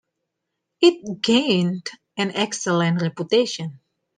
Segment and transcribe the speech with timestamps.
[0.81, 1.85] It gained
[2.17, 3.81] an excellent reputation.